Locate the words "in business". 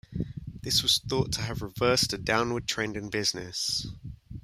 2.97-3.85